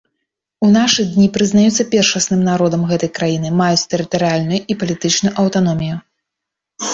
У 0.67 0.67
нашы 0.75 1.01
дні 1.09 1.25
прызнаюцца 1.35 1.85
першасным 1.93 2.41
народам 2.47 2.81
гэтай 2.93 3.11
краіны, 3.19 3.53
маюць 3.61 3.85
тэрытарыяльную 3.93 4.59
і 4.63 4.73
палітычную 4.81 5.33
аўтаномію. 5.45 6.01